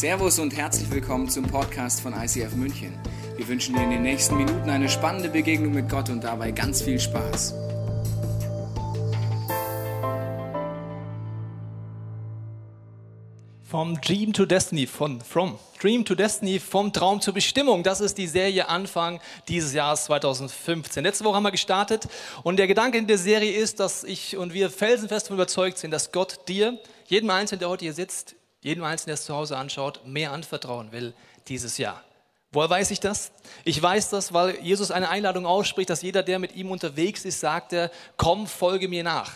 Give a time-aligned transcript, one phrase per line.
[0.00, 2.98] Servus und herzlich willkommen zum Podcast von ICF München.
[3.36, 6.80] Wir wünschen dir in den nächsten Minuten eine spannende Begegnung mit Gott und dabei ganz
[6.80, 7.52] viel Spaß.
[13.62, 17.82] Vom Dream to Destiny, von From Dream to Destiny, vom Traum zur Bestimmung.
[17.82, 21.04] Das ist die Serie Anfang dieses Jahres 2015.
[21.04, 22.08] Letzte Woche haben wir gestartet
[22.42, 25.90] und der Gedanke in der Serie ist, dass ich und wir felsenfest davon überzeugt sind,
[25.90, 29.56] dass Gott dir, jedem Einzelnen, der heute hier sitzt, jedem Einzelnen, der es zu Hause
[29.56, 31.14] anschaut, mehr anvertrauen will
[31.48, 32.02] dieses Jahr.
[32.52, 33.30] Woher weiß ich das?
[33.64, 37.40] Ich weiß das, weil Jesus eine Einladung ausspricht, dass jeder, der mit ihm unterwegs ist,
[37.40, 39.32] sagt er, komm, folge mir nach.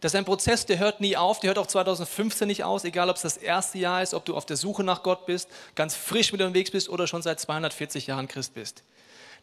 [0.00, 3.08] Das ist ein Prozess, der hört nie auf, der hört auch 2015 nicht aus, egal
[3.08, 5.94] ob es das erste Jahr ist, ob du auf der Suche nach Gott bist, ganz
[5.94, 8.82] frisch mit unterwegs bist oder schon seit 240 Jahren Christ bist.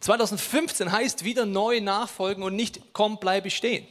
[0.01, 3.87] 2015 heißt wieder neu nachfolgen und nicht komm, bleibe stehen.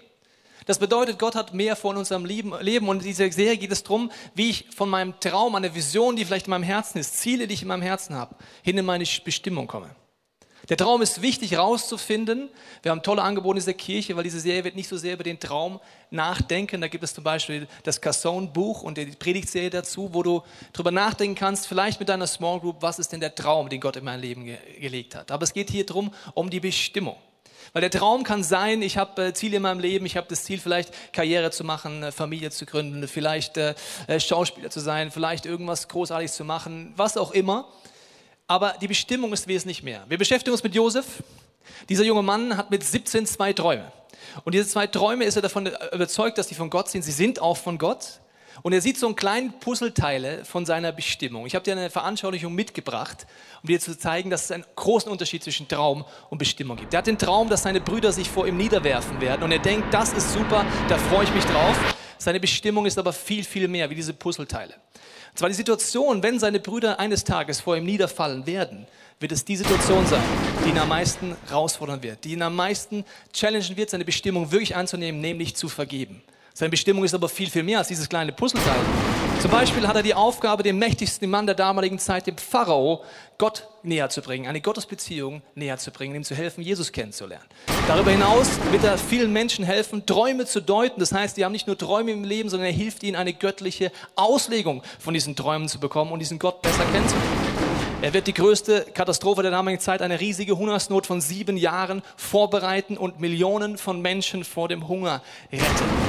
[0.68, 4.12] Das bedeutet, Gott hat mehr von unserem Leben und in dieser Serie geht es darum,
[4.34, 7.54] wie ich von meinem Traum, einer Vision, die vielleicht in meinem Herzen ist, Ziele, die
[7.54, 9.88] ich in meinem Herzen habe, hin in meine Bestimmung komme.
[10.68, 12.50] Der Traum ist wichtig herauszufinden.
[12.82, 15.24] Wir haben tolle Angebote in dieser Kirche, weil diese Serie wird nicht so sehr über
[15.24, 15.80] den Traum
[16.10, 16.82] nachdenken.
[16.82, 20.42] Da gibt es zum Beispiel das Casson-Buch und die Predigtserie dazu, wo du
[20.74, 23.96] darüber nachdenken kannst, vielleicht mit deiner Small Group, was ist denn der Traum, den Gott
[23.96, 25.30] in mein Leben ge gelegt hat.
[25.30, 27.16] Aber es geht hier darum, um die Bestimmung.
[27.72, 30.44] Weil der Traum kann sein, ich habe äh, Ziele in meinem Leben, ich habe das
[30.44, 33.74] Ziel, vielleicht Karriere zu machen, äh, Familie zu gründen, vielleicht äh,
[34.18, 37.68] Schauspieler zu sein, vielleicht irgendwas Großartiges zu machen, was auch immer.
[38.46, 40.04] Aber die Bestimmung ist wesentlich mehr.
[40.08, 41.22] Wir beschäftigen uns mit Josef.
[41.88, 43.92] Dieser junge Mann hat mit 17 zwei Träume.
[44.44, 47.02] Und diese zwei Träume ist er davon überzeugt, dass die von Gott sind.
[47.02, 48.20] Sie sind auch von Gott.
[48.62, 51.46] Und er sieht so einen kleinen Puzzleteile von seiner Bestimmung.
[51.46, 53.26] Ich habe dir eine Veranschaulichung mitgebracht,
[53.62, 56.92] um dir zu zeigen, dass es einen großen Unterschied zwischen Traum und Bestimmung gibt.
[56.92, 59.42] Er hat den Traum, dass seine Brüder sich vor ihm niederwerfen werden.
[59.42, 61.76] Und er denkt, das ist super, da freue ich mich drauf.
[62.18, 64.74] Seine Bestimmung ist aber viel, viel mehr wie diese Puzzleteile.
[64.74, 68.86] Und zwar die Situation, wenn seine Brüder eines Tages vor ihm niederfallen werden,
[69.20, 70.22] wird es die Situation sein,
[70.64, 74.74] die ihn am meisten herausfordern wird, die ihn am meisten challengen wird, seine Bestimmung wirklich
[74.74, 76.22] anzunehmen, nämlich zu vergeben.
[76.58, 78.80] Seine Bestimmung ist aber viel, viel mehr als dieses kleine Puzzleteil.
[79.40, 83.04] Zum Beispiel hat er die Aufgabe, dem mächtigsten Mann der damaligen Zeit, dem Pharao,
[83.38, 87.46] Gott näher zu bringen, eine Gottesbeziehung näher zu bringen, ihm zu helfen, Jesus kennenzulernen.
[87.86, 90.98] Darüber hinaus wird er vielen Menschen helfen, Träume zu deuten.
[90.98, 93.92] Das heißt, die haben nicht nur Träume im Leben, sondern er hilft ihnen, eine göttliche
[94.16, 97.68] Auslegung von diesen Träumen zu bekommen und diesen Gott besser kennenzulernen.
[98.02, 102.96] Er wird die größte Katastrophe der damaligen Zeit, eine riesige Hungersnot von sieben Jahren vorbereiten
[102.96, 106.07] und Millionen von Menschen vor dem Hunger retten.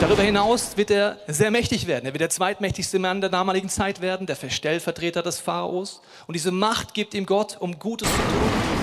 [0.00, 2.06] Darüber hinaus wird er sehr mächtig werden.
[2.06, 6.00] Er wird der zweitmächtigste Mann der damaligen Zeit werden, der Stellvertreter des Pharaos.
[6.28, 8.77] Und diese Macht gibt ihm Gott, um Gutes zu tun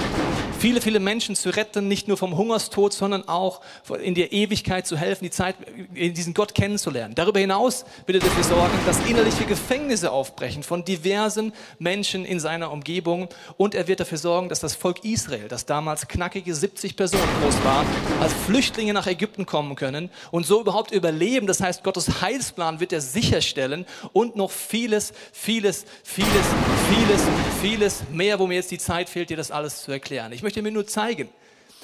[0.66, 3.62] viele, viele Menschen zu retten, nicht nur vom Hungerstod, sondern auch
[4.02, 5.56] in der Ewigkeit zu helfen, die Zeit,
[5.94, 7.14] diesen Gott kennenzulernen.
[7.14, 12.72] Darüber hinaus wird er dafür sorgen, dass innerliche Gefängnisse aufbrechen von diversen Menschen in seiner
[12.72, 13.30] Umgebung.
[13.58, 17.64] Und er wird dafür sorgen, dass das Volk Israel, das damals knackige 70 Personen groß
[17.64, 17.86] war,
[18.20, 21.46] als Flüchtlinge nach Ägypten kommen können und so überhaupt überleben.
[21.46, 26.48] Das heißt, Gottes Heilsplan wird er sicherstellen und noch vieles, vieles, vieles,
[26.90, 27.22] vieles,
[27.62, 30.32] vieles mehr, wo mir jetzt die Zeit fehlt, dir das alles zu erklären.
[30.32, 31.28] Ich möchte möchte mir nur zeigen,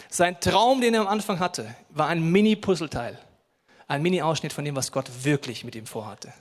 [0.10, 3.20] sein Traum, den er am Anfang hatte, war ein Mini-Puzzleteil.
[3.88, 6.34] Ein Mini-Ausschnitt von dem, was Gott wirklich mit ihm vorhatte.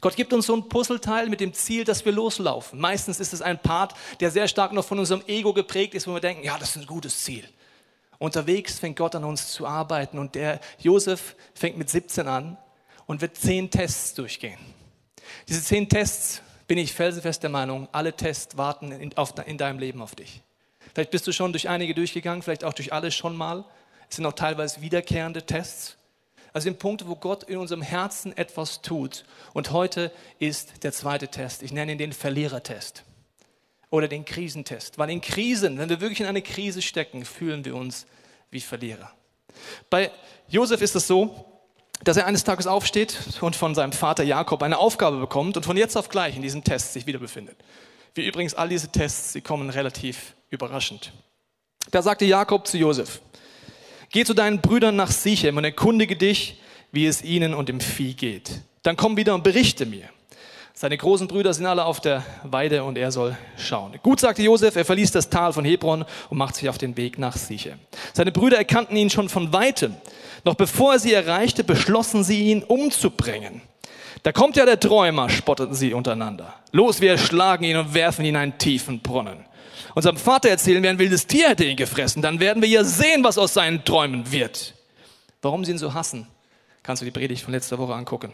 [0.00, 2.80] Gott gibt uns so ein Puzzleteil mit dem Ziel, dass wir loslaufen.
[2.80, 6.14] Meistens ist es ein Part, der sehr stark noch von unserem Ego geprägt ist, wo
[6.14, 7.48] wir denken, ja, das ist ein gutes Ziel.
[8.18, 12.56] Unterwegs fängt Gott an uns zu arbeiten und der Josef fängt mit 17 an
[13.06, 14.58] und wird zehn Tests durchgehen.
[15.48, 19.78] Diese zehn Tests, bin ich felsenfest der Meinung, alle Tests warten in, auf, in deinem
[19.78, 20.42] Leben auf dich.
[20.94, 23.64] Vielleicht bist du schon durch einige durchgegangen, vielleicht auch durch alle schon mal.
[24.08, 25.96] Es sind auch teilweise wiederkehrende Tests.
[26.52, 29.24] Also sind Punkte, wo Gott in unserem Herzen etwas tut.
[29.54, 31.64] Und heute ist der zweite Test.
[31.64, 33.02] Ich nenne ihn den Verlierertest
[33.90, 34.96] oder den Krisentest.
[34.96, 38.06] Weil in Krisen, wenn wir wirklich in eine Krise stecken, fühlen wir uns
[38.52, 39.10] wie Verlierer.
[39.90, 40.12] Bei
[40.48, 41.44] Josef ist es so,
[42.04, 45.76] dass er eines Tages aufsteht und von seinem Vater Jakob eine Aufgabe bekommt und von
[45.76, 47.56] jetzt auf gleich in diesem Test sich wieder befindet.
[48.14, 51.12] Wie übrigens all diese Tests, sie kommen relativ überraschend.
[51.90, 53.20] Da sagte Jakob zu Josef,
[54.10, 56.60] geh zu deinen Brüdern nach Sichem und erkundige dich,
[56.92, 58.62] wie es ihnen und dem Vieh geht.
[58.82, 60.08] Dann komm wieder und berichte mir.
[60.76, 63.92] Seine großen Brüder sind alle auf der Weide und er soll schauen.
[64.02, 67.16] Gut, sagte Josef, er verließ das Tal von Hebron und macht sich auf den Weg
[67.16, 67.78] nach Sichem.
[68.12, 69.94] Seine Brüder erkannten ihn schon von weitem.
[70.44, 73.62] Noch bevor er sie erreichte, beschlossen sie ihn umzubringen.
[74.24, 76.54] Da kommt ja der Träumer, spotteten sie untereinander.
[76.72, 79.44] Los, wir schlagen ihn und werfen ihn in einen tiefen Brunnen
[79.94, 83.24] unserem Vater erzählen, wer ein wildes Tier hätte ihn gefressen, dann werden wir ja sehen,
[83.24, 84.74] was aus seinen Träumen wird.
[85.42, 86.26] Warum sie ihn so hassen,
[86.82, 88.32] kannst du die Predigt von letzter Woche angucken.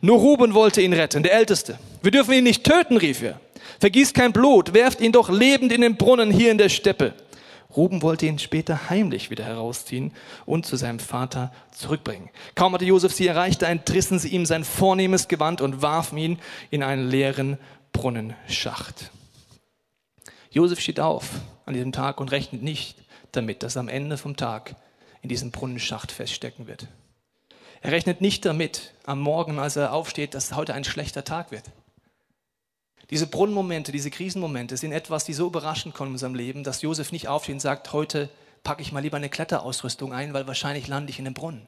[0.00, 1.78] Nur Ruben wollte ihn retten, der Älteste.
[2.02, 3.40] Wir dürfen ihn nicht töten, rief er.
[3.80, 7.14] Vergießt kein Blut, werft ihn doch lebend in den Brunnen hier in der Steppe.
[7.76, 10.12] Ruben wollte ihn später heimlich wieder herausziehen
[10.46, 12.30] und zu seinem Vater zurückbringen.
[12.54, 16.38] Kaum hatte Josef sie erreicht, da entrissen sie ihm sein vornehmes Gewand und warfen ihn
[16.70, 17.58] in einen leeren
[17.92, 19.10] Brunnenschacht.
[20.50, 21.30] Josef steht auf
[21.66, 22.96] an diesem Tag und rechnet nicht
[23.32, 24.76] damit, dass er am Ende vom Tag
[25.22, 26.86] in diesem Brunnenschacht feststecken wird.
[27.80, 31.64] Er rechnet nicht damit, am Morgen, als er aufsteht, dass heute ein schlechter Tag wird.
[33.10, 37.12] Diese Brunnenmomente, diese Krisenmomente sind etwas, die so überraschend kommen in unserem Leben, dass Josef
[37.12, 38.28] nicht aufsteht und sagt, heute
[38.64, 41.66] packe ich mal lieber eine Kletterausrüstung ein, weil wahrscheinlich lande ich in einem Brunnen.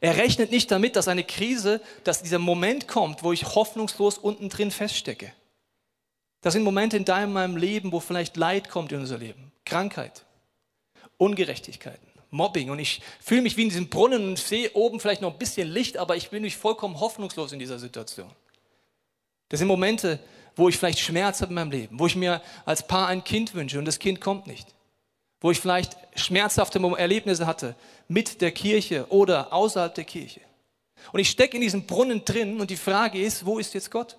[0.00, 4.48] Er rechnet nicht damit, dass eine Krise, dass dieser Moment kommt, wo ich hoffnungslos unten
[4.48, 5.32] drin feststecke.
[6.42, 10.24] Das sind Momente in deinem meinem Leben, wo vielleicht Leid kommt in unser Leben, Krankheit,
[11.16, 15.32] Ungerechtigkeiten, Mobbing und ich fühle mich wie in diesem Brunnen und sehe oben vielleicht noch
[15.32, 18.30] ein bisschen Licht, aber ich bin nicht vollkommen hoffnungslos in dieser Situation.
[19.48, 20.18] Das sind Momente,
[20.56, 23.54] wo ich vielleicht Schmerz habe in meinem Leben, wo ich mir als Paar ein Kind
[23.54, 24.66] wünsche und das Kind kommt nicht.
[25.40, 27.76] Wo ich vielleicht schmerzhafte Erlebnisse hatte
[28.08, 30.40] mit der Kirche oder außerhalb der Kirche.
[31.12, 34.16] Und ich stecke in diesem Brunnen drin und die Frage ist, wo ist jetzt Gott?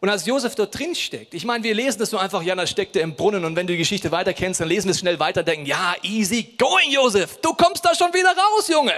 [0.00, 2.66] Und als Josef dort drin steckt, ich meine, wir lesen das so einfach, ja, da
[2.66, 4.98] steckt er im Brunnen und wenn du die Geschichte weiter kennst, dann lesen wir es
[4.98, 8.94] schnell weiter, denken, ja, easy going, Josef, du kommst da schon wieder raus, Junge.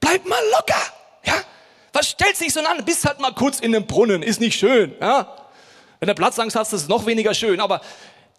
[0.00, 0.80] Bleib mal locker,
[1.24, 1.34] ja.
[1.92, 2.84] Was stellt sich so an?
[2.84, 4.94] Bist halt mal kurz in dem Brunnen, ist nicht schön.
[5.00, 5.34] Ja?
[5.98, 7.80] Wenn du Platzangst hast, ist es noch weniger schön, aber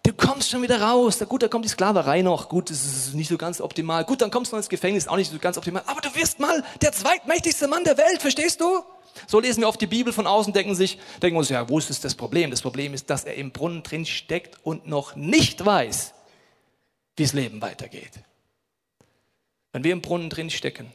[0.04, 1.19] du kommst schon wieder raus.
[1.27, 2.50] Gut, da kommt die Sklaverei noch.
[2.50, 4.06] Gut, das ist nicht so ganz optimal.
[4.06, 5.83] Gut, dann kommst du noch ins Gefängnis, auch nicht so ganz optimal.
[5.88, 8.83] Aber du wirst mal der zweitmächtigste Mann der Welt, verstehst du?
[9.25, 12.03] So lesen wir oft die Bibel von außen, denken sich, denken uns, ja, wo ist
[12.03, 12.51] das Problem?
[12.51, 16.13] Das Problem ist, dass er im Brunnen drin steckt und noch nicht weiß,
[17.15, 18.19] wie das Leben weitergeht.
[19.71, 20.91] Wenn wir im Brunnen drin stecken,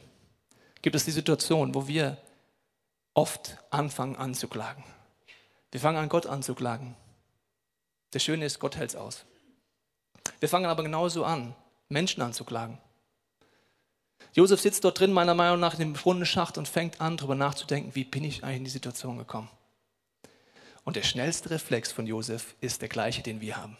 [0.81, 2.17] gibt es die Situation, wo wir
[3.13, 4.83] oft anfangen anzuklagen.
[5.71, 6.95] Wir fangen an, Gott anzuklagen.
[8.11, 9.25] Das Schöne ist, Gott hält es aus.
[10.39, 11.55] Wir fangen aber genauso an,
[11.89, 12.77] Menschen anzuklagen.
[14.33, 17.95] Josef sitzt dort drin, meiner Meinung nach, in dem Brunnenschacht und fängt an, darüber nachzudenken,
[17.95, 19.49] wie bin ich eigentlich in die Situation gekommen.
[20.83, 23.77] Und der schnellste Reflex von Josef ist der gleiche, den wir haben.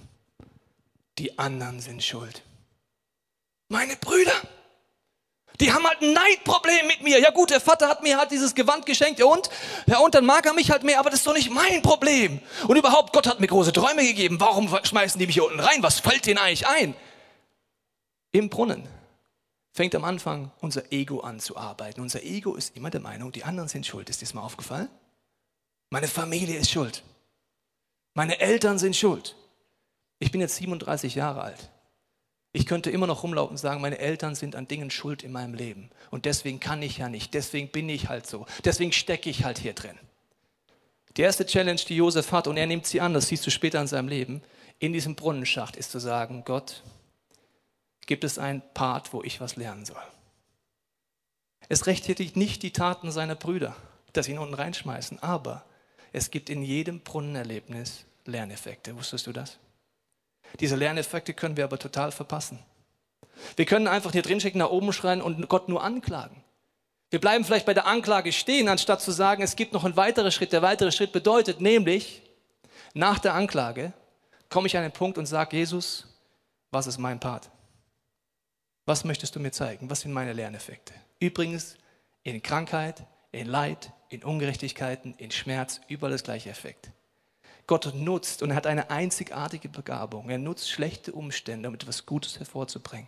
[1.18, 2.44] Die anderen sind schuld.
[3.68, 4.34] Meine Brüder,
[5.60, 7.20] die haben halt ein Neidproblem mit mir.
[7.20, 9.20] Ja gut, der Vater hat mir halt dieses Gewand geschenkt.
[9.20, 9.50] Ja und?
[9.86, 12.40] Ja und dann mag er mich halt mehr, aber das ist doch nicht mein Problem.
[12.68, 14.40] Und überhaupt, Gott hat mir große Träume gegeben.
[14.40, 15.84] Warum schmeißen die mich hier unten rein?
[15.84, 16.96] Was fällt denen eigentlich ein?
[18.32, 18.88] Im Brunnen
[19.74, 22.00] fängt am Anfang unser Ego an zu arbeiten.
[22.00, 24.10] Unser Ego ist immer der Meinung, die anderen sind schuld.
[24.10, 24.88] Ist dir das mal aufgefallen?
[25.90, 27.04] Meine Familie ist schuld.
[28.14, 29.36] Meine Eltern sind schuld.
[30.20, 31.70] Ich bin jetzt 37 Jahre alt.
[32.56, 35.56] Ich könnte immer noch rumlaufen und sagen, meine Eltern sind an Dingen schuld in meinem
[35.56, 35.90] Leben.
[36.12, 37.34] Und deswegen kann ich ja nicht.
[37.34, 38.46] Deswegen bin ich halt so.
[38.64, 39.98] Deswegen stecke ich halt hier drin.
[41.18, 43.82] Die erste Challenge, die Josef hat, und er nimmt sie an, das siehst du später
[43.82, 44.44] in seinem Leben,
[44.78, 46.84] in diesem Brunnenschacht ist zu sagen, Gott,
[48.06, 50.02] gibt es einen Part, wo ich was lernen soll.
[51.70, 53.76] Es rechtfertigt nicht die Taten seiner Brüder,
[54.12, 55.64] dass sie ihn unten reinschmeißen, aber
[56.12, 58.96] es gibt in jedem Brunnenerlebnis Lerneffekte.
[58.96, 59.58] Wusstest du das?
[60.60, 62.60] Diese Lerneffekte können wir aber total verpassen.
[63.56, 66.44] Wir können einfach hier drin nach oben schreien und Gott nur anklagen.
[67.10, 70.32] Wir bleiben vielleicht bei der Anklage stehen, anstatt zu sagen, es gibt noch einen weiteren
[70.32, 70.52] Schritt.
[70.52, 72.22] Der weitere Schritt bedeutet nämlich,
[72.94, 73.94] nach der Anklage
[74.50, 76.08] komme ich an den Punkt und sage, Jesus,
[76.72, 77.50] was ist mein Part?
[78.86, 79.90] Was möchtest du mir zeigen?
[79.90, 80.94] Was sind meine Lerneffekte?
[81.20, 81.78] Übrigens,
[82.24, 86.92] in Krankheit, in Leid, in Ungerechtigkeiten, in Schmerz, überall das gleiche Effekt.
[87.66, 90.30] Gott nutzt und er hat eine einzigartige Begabung.
[90.30, 93.08] Er nutzt schlechte Umstände, um etwas Gutes hervorzubringen.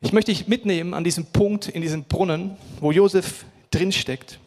[0.00, 4.38] Ich möchte dich mitnehmen an diesem Punkt in diesem Brunnen, wo Josef drinsteckt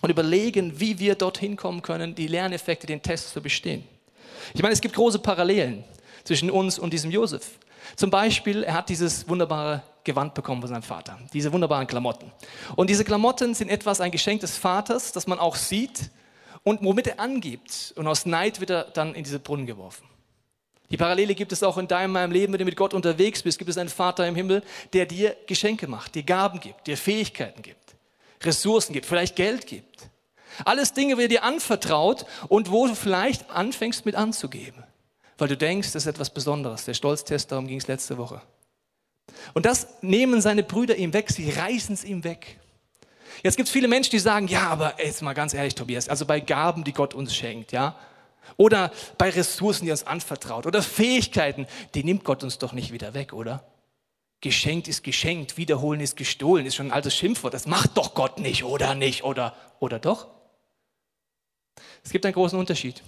[0.00, 3.84] und überlegen, wie wir dorthin kommen können, die Lerneffekte, den Test zu bestehen.
[4.54, 5.84] Ich meine, es gibt große Parallelen
[6.28, 7.58] zwischen uns und diesem Josef.
[7.96, 12.30] Zum Beispiel, er hat dieses wunderbare Gewand bekommen von seinem Vater, diese wunderbaren Klamotten.
[12.76, 16.10] Und diese Klamotten sind etwas, ein Geschenk des Vaters, das man auch sieht
[16.64, 17.94] und womit er angibt.
[17.96, 20.06] Und aus Neid wird er dann in diese Brunnen geworfen.
[20.90, 23.56] Die Parallele gibt es auch in deinem, meinem Leben, wenn du mit Gott unterwegs bist,
[23.56, 27.62] gibt es einen Vater im Himmel, der dir Geschenke macht, dir Gaben gibt, dir Fähigkeiten
[27.62, 27.96] gibt,
[28.42, 30.10] Ressourcen gibt, vielleicht Geld gibt.
[30.66, 34.84] Alles Dinge, die er dir anvertraut und wo du vielleicht anfängst mit anzugeben
[35.38, 36.84] weil du denkst, das ist etwas Besonderes.
[36.84, 38.42] Der Stolztest, darum ging es letzte Woche.
[39.54, 42.58] Und das nehmen seine Brüder ihm weg, sie reißen es ihm weg.
[43.42, 46.26] Jetzt gibt es viele Menschen, die sagen, ja, aber jetzt mal ganz ehrlich, Tobias, also
[46.26, 47.96] bei Gaben, die Gott uns schenkt, ja,
[48.56, 53.14] oder bei Ressourcen, die uns anvertraut, oder Fähigkeiten, die nimmt Gott uns doch nicht wieder
[53.14, 53.64] weg, oder?
[54.40, 57.54] Geschenkt ist geschenkt, wiederholen ist gestohlen, ist schon ein altes Schimpfwort.
[57.54, 60.28] Das macht doch Gott nicht, oder nicht, oder, oder doch?
[62.04, 63.02] Es gibt einen großen Unterschied.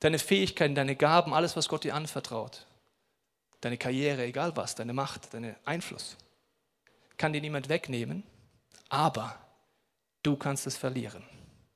[0.00, 2.66] Deine Fähigkeiten, deine Gaben, alles, was Gott dir anvertraut,
[3.60, 6.16] deine Karriere, egal was, deine Macht, dein Einfluss,
[7.16, 8.22] kann dir niemand wegnehmen,
[8.88, 9.38] aber
[10.22, 11.24] du kannst es verlieren.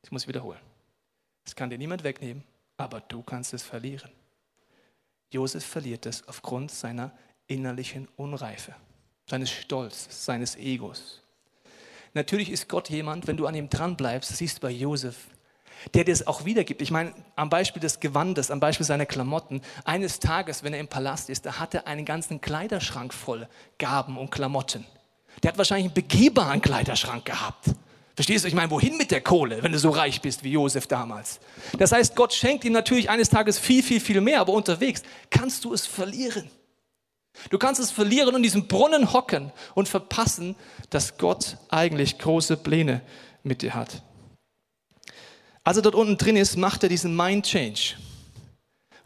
[0.02, 0.60] Ich muss wiederholen.
[1.44, 2.44] Es kann dir niemand wegnehmen,
[2.76, 4.10] aber du kannst es verlieren.
[5.32, 7.10] Josef verliert es aufgrund seiner
[7.46, 8.74] innerlichen Unreife,
[9.28, 11.22] seines Stolzes, seines Egos.
[12.14, 15.28] Natürlich ist Gott jemand, wenn du an ihm dranbleibst, siehst du bei Josef,
[15.94, 16.82] der dir es auch wiedergibt.
[16.82, 19.62] Ich meine, am Beispiel des Gewandes, am Beispiel seiner Klamotten.
[19.84, 23.48] Eines Tages, wenn er im Palast ist, da hat er einen ganzen Kleiderschrank voll
[23.78, 24.86] Gaben und Klamotten.
[25.42, 27.66] Der hat wahrscheinlich einen begehbaren Kleiderschrank gehabt.
[28.14, 28.48] Verstehst du?
[28.48, 31.40] Ich meine, wohin mit der Kohle, wenn du so reich bist wie Josef damals?
[31.78, 35.64] Das heißt, Gott schenkt ihm natürlich eines Tages viel, viel, viel mehr, aber unterwegs kannst
[35.64, 36.50] du es verlieren.
[37.48, 40.54] Du kannst es verlieren und in diesem Brunnen hocken und verpassen,
[40.90, 43.00] dass Gott eigentlich große Pläne
[43.42, 44.02] mit dir hat.
[45.64, 47.94] Als er dort unten drin ist, macht er diesen Mind Change,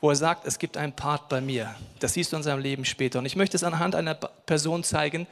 [0.00, 1.74] wo er sagt, es gibt einen Part bei mir.
[1.98, 3.18] Das siehst du in seinem Leben später.
[3.18, 5.26] Und ich möchte es anhand einer Person zeigen.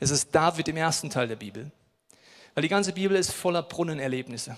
[0.00, 1.70] Es ist David im ersten Teil der Bibel.
[2.54, 4.56] Weil die ganze Bibel ist voller Brunnenerlebnisse,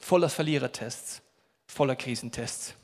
[0.00, 1.22] voller Verlierertests,
[1.66, 2.74] voller Krisentests.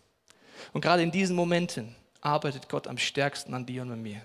[0.73, 4.21] Und gerade in diesen Momenten arbeitet Gott am stärksten an dir und an mir.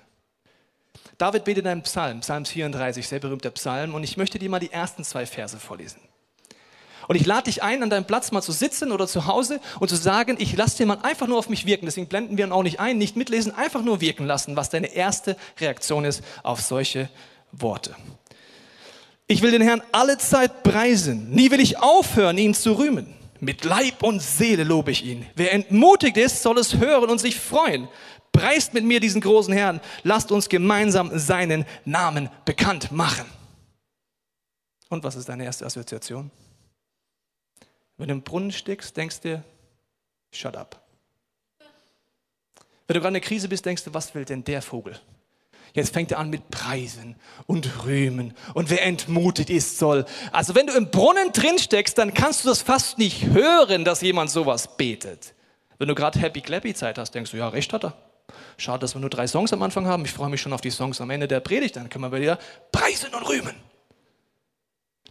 [1.18, 4.72] David betet einen Psalm, Psalm 34, sehr berühmter Psalm, und ich möchte dir mal die
[4.72, 6.02] ersten zwei Verse vorlesen.
[7.08, 9.90] Und ich lade dich ein, an deinem Platz mal zu sitzen oder zu Hause und
[9.90, 11.86] zu sagen, ich lasse dir mal einfach nur auf mich wirken.
[11.86, 14.94] Deswegen blenden wir ihn auch nicht ein, nicht mitlesen, einfach nur wirken lassen, was deine
[14.94, 17.10] erste Reaktion ist auf solche
[17.52, 17.96] Worte.
[19.28, 21.32] Ich will den Herrn alle Zeit preisen.
[21.32, 23.14] Nie will ich aufhören, ihn zu rühmen.
[23.40, 25.26] Mit Leib und Seele lobe ich ihn.
[25.36, 27.88] Wer entmutigt ist, soll es hören und sich freuen.
[28.32, 29.82] Preist mit mir diesen großen Herrn.
[30.04, 33.26] Lasst uns gemeinsam seinen Namen bekannt machen.
[34.90, 36.32] Und was ist deine erste Assoziation?
[37.98, 39.44] Wenn du im Brunnen steckst, denkst du,
[40.32, 40.82] shut up.
[42.88, 45.00] Wenn du gerade in der Krise bist, denkst du, was will denn der Vogel?
[45.74, 47.16] Jetzt fängt er an mit Preisen
[47.48, 50.06] und Rühmen und wer entmutigt ist soll.
[50.32, 54.02] Also wenn du im Brunnen drin steckst, dann kannst du das fast nicht hören, dass
[54.02, 55.34] jemand sowas betet.
[55.78, 57.94] Wenn du gerade Happy Clappy Zeit hast, denkst du, ja, recht hat er.
[58.58, 60.06] Schade, dass wir nur drei Songs am Anfang haben.
[60.06, 61.76] Ich freue mich schon auf die Songs am Ende der Predigt.
[61.76, 62.40] Dann können wir wieder
[62.72, 63.56] preisen und rühmen.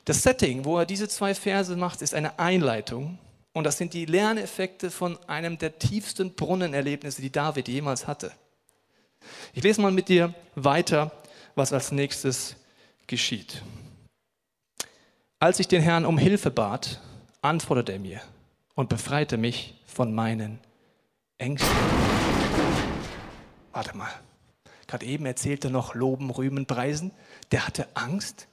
[0.05, 3.19] Das Setting, wo er diese zwei Verse macht, ist eine Einleitung.
[3.53, 8.33] Und das sind die Lerneffekte von einem der tiefsten Brunnenerlebnisse, die David jemals hatte.
[9.55, 11.13] Ich lese mal mit dir weiter,
[11.55, 12.57] was als nächstes
[13.07, 13.63] geschieht.
[15.39, 17.01] Als ich den Herrn um Hilfe bat,
[17.43, 18.21] antwortete er mir
[18.75, 20.59] und befreite mich von meinen
[21.39, 21.71] Ängsten.
[23.73, 24.13] Warte mal,
[24.87, 27.13] gerade eben erzählte noch Loben, Rühmen, Preisen.
[27.53, 28.49] Der hatte Angst.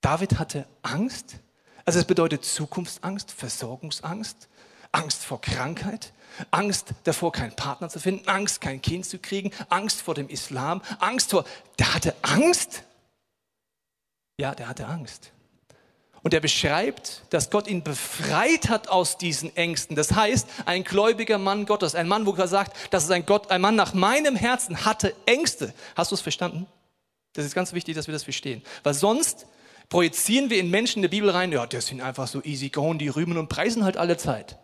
[0.00, 1.36] David hatte Angst.
[1.84, 4.48] Also es bedeutet Zukunftsangst, Versorgungsangst,
[4.92, 6.12] Angst vor Krankheit,
[6.50, 10.82] Angst davor, keinen Partner zu finden, Angst, kein Kind zu kriegen, Angst vor dem Islam,
[11.00, 11.44] Angst vor.
[11.78, 12.84] Der hatte Angst.
[14.38, 15.32] Ja, der hatte Angst.
[16.22, 19.96] Und er beschreibt, dass Gott ihn befreit hat aus diesen Ängsten.
[19.96, 23.50] Das heißt, ein gläubiger Mann Gottes, ein Mann, wo er sagt, das ist ein Gott,
[23.50, 25.72] ein Mann nach meinem Herzen, hatte Ängste.
[25.94, 26.66] Hast du es verstanden?
[27.34, 28.62] Das ist ganz wichtig, dass wir das verstehen.
[28.82, 29.46] Weil sonst
[29.88, 32.98] projizieren wir in Menschen in der Bibel rein, ja, die sind einfach so easy going,
[32.98, 34.58] die rühmen und preisen halt alle Zeit.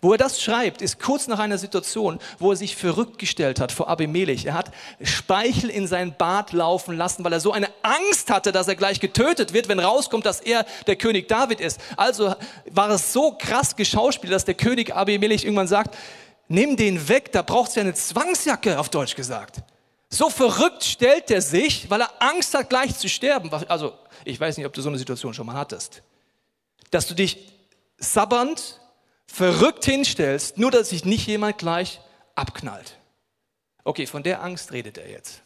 [0.00, 3.72] Wo er das schreibt, ist kurz nach einer Situation, wo er sich verrückt gestellt hat
[3.72, 4.46] vor Abimelech.
[4.46, 4.70] Er hat
[5.02, 9.00] Speichel in sein Bad laufen lassen, weil er so eine Angst hatte, dass er gleich
[9.00, 11.80] getötet wird, wenn rauskommt, dass er der König David ist.
[11.96, 12.34] Also
[12.70, 15.96] war es so krass geschauspielt, dass der König Abimelech irgendwann sagt,
[16.46, 19.62] nimm den weg, da braucht es ja eine Zwangsjacke, auf Deutsch gesagt.
[20.10, 23.52] So verrückt stellt er sich, weil er Angst hat, gleich zu sterben.
[23.68, 23.92] Also,
[24.24, 26.02] ich weiß nicht, ob du so eine Situation schon mal hattest.
[26.90, 27.52] Dass du dich
[27.98, 28.80] sabbernd
[29.26, 32.00] verrückt hinstellst, nur dass sich nicht jemand gleich
[32.34, 32.96] abknallt.
[33.84, 35.42] Okay, von der Angst redet er jetzt.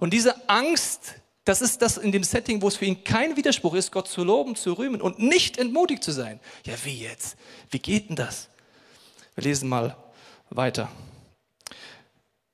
[0.00, 3.74] Und diese Angst, das ist das in dem Setting, wo es für ihn kein Widerspruch
[3.74, 6.40] ist, Gott zu loben, zu rühmen und nicht entmutigt zu sein.
[6.64, 7.36] Ja, wie jetzt?
[7.70, 8.48] Wie geht denn das?
[9.34, 9.96] Wir lesen mal
[10.50, 10.90] weiter.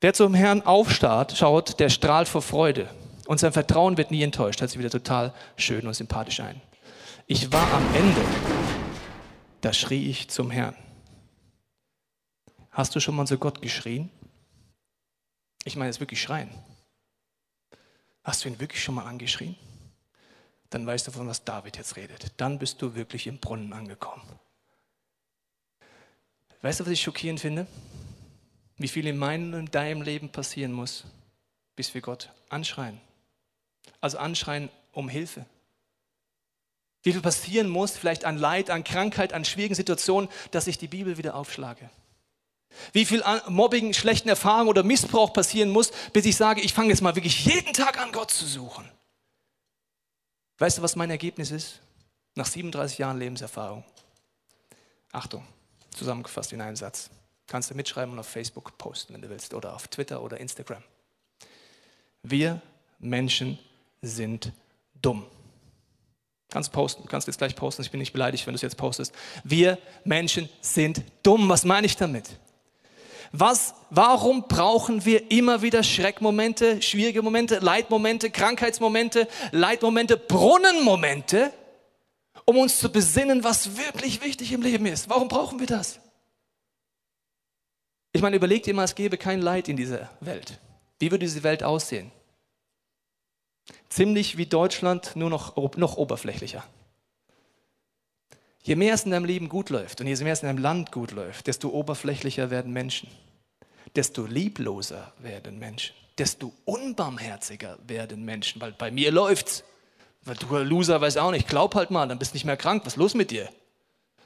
[0.03, 2.91] Wer zum Herrn aufstarrt, schaut, der strahlt vor Freude.
[3.27, 4.61] Und sein Vertrauen wird nie enttäuscht.
[4.61, 6.61] Hört sich wieder total schön und sympathisch ein.
[7.27, 8.21] Ich war am Ende
[9.63, 10.77] da schrie ich zum Herrn.
[12.73, 14.11] Hast du schon mal zu Gott geschrien?
[15.65, 16.51] Ich meine jetzt wirklich schreien.
[18.25, 19.57] Hast du ihn wirklich schon mal angeschrien?
[20.71, 22.33] Dann weißt du, von was David jetzt redet.
[22.39, 24.25] Dann bist du wirklich im Brunnen angekommen.
[26.63, 27.67] Weißt du, was ich schockierend finde?
[28.77, 31.05] Wie viel in meinem und deinem Leben passieren muss,
[31.77, 33.01] bis wir Gott anschreien.
[34.01, 35.47] Also anschreien um Hilfe.
[37.03, 40.89] Wie viel passieren muss, vielleicht an Leid, an Krankheit, an schwierigen Situationen, dass ich die
[40.89, 41.91] Bibel wieder aufschlage.
[42.93, 47.03] Wie viel Mobbing, schlechten Erfahrungen oder Missbrauch passieren muss, bis ich sage, ich fange jetzt
[47.03, 48.89] mal wirklich jeden Tag an, Gott zu suchen.
[50.59, 51.81] Weißt du, was mein Ergebnis ist?
[52.35, 53.85] Nach 37 Jahren Lebenserfahrung.
[55.11, 55.47] Achtung,
[55.91, 57.11] zusammengefasst in einem Satz.
[57.47, 60.83] Kannst du mitschreiben und auf Facebook posten, wenn du willst, oder auf Twitter oder Instagram.
[62.23, 62.63] Wir
[62.99, 63.59] Menschen
[64.01, 64.53] sind
[65.01, 65.27] dumm.
[66.51, 69.15] Kannst posten, kannst jetzt gleich posten, ich bin nicht beleidigt, wenn du es jetzt postest.
[69.43, 71.49] Wir Menschen sind dumm.
[71.49, 72.39] Was meine ich damit?
[73.33, 81.51] Was, warum brauchen wir immer wieder Schreckmomente, schwierige Momente, Leidmomente, Krankheitsmomente, Leidmomente, Brunnenmomente,
[82.45, 85.09] um uns zu besinnen, was wirklich wichtig im Leben ist?
[85.09, 85.99] Warum brauchen wir das?
[88.13, 90.59] Ich meine, überleg dir mal, es gäbe kein Leid in dieser Welt.
[90.99, 92.13] Wie würde diese Welt aussehen?
[93.89, 96.65] Ziemlich wie Deutschland, nur noch, noch oberflächlicher.
[98.63, 100.93] Je mehr es in deinem Leben gut läuft und je mehr es in deinem Land
[100.93, 103.09] gut läuft, desto oberflächlicher werden Menschen,
[103.97, 109.65] desto liebloser werden Menschen, desto unbarmherziger werden Menschen, weil bei mir läuft's.
[110.25, 112.83] Weil du Loser weißt auch nicht, glaub halt mal, dann bist du nicht mehr krank,
[112.85, 113.49] was ist los mit dir?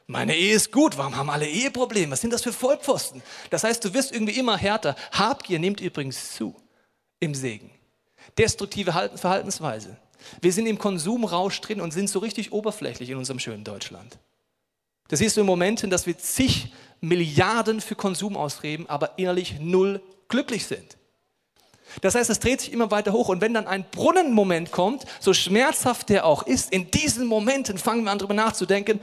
[0.08, 2.12] Meine Ehe ist gut, warum haben alle Eheprobleme?
[2.12, 3.22] Was sind das für Vollpfosten?
[3.50, 4.94] Das heißt, du wirst irgendwie immer härter.
[5.10, 6.54] Habgier nimmt übrigens zu
[7.18, 7.70] im Segen.
[8.38, 9.96] Destruktive Verhaltensweise.
[10.40, 14.18] Wir sind im Konsumrausch drin und sind so richtig oberflächlich in unserem schönen Deutschland.
[15.08, 20.00] Das siehst du in Momenten, dass wir zig Milliarden für Konsum ausgeben, aber innerlich null
[20.28, 20.96] glücklich sind.
[22.00, 23.28] Das heißt, es dreht sich immer weiter hoch.
[23.28, 28.04] Und wenn dann ein Brunnenmoment kommt, so schmerzhaft der auch ist, in diesen Momenten fangen
[28.04, 29.00] wir an, darüber nachzudenken,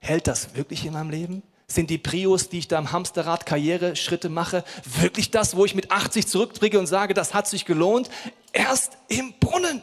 [0.00, 1.42] hält das wirklich in meinem Leben?
[1.66, 5.92] Sind die Prios, die ich da am Hamsterrad Karriereschritte mache, wirklich das, wo ich mit
[5.92, 8.10] 80 zurückbringe und sage, das hat sich gelohnt?
[8.52, 9.82] Erst im Brunnen.